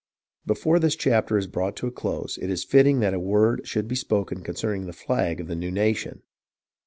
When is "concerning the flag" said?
4.41-5.39